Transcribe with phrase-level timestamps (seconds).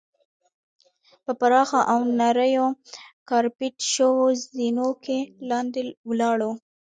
[1.23, 2.67] په پراخو او نریو
[3.29, 6.51] کارپیټ شوو زینو کې لاندې ولاړو.